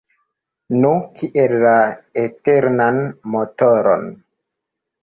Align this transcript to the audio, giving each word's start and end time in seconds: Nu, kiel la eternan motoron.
Nu, 0.77 0.93
kiel 1.19 1.53
la 1.65 1.75
eternan 2.25 3.07
motoron. 3.37 4.13